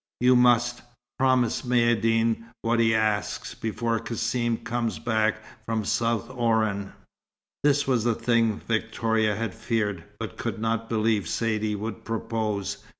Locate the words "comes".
4.63-4.97